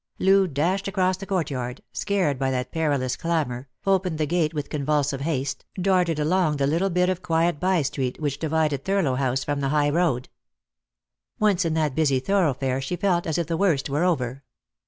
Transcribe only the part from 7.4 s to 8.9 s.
bystreet which divided